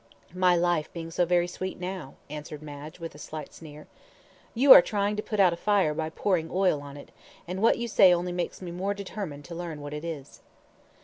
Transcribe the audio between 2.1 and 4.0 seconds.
answered Madge, with a slight sneer.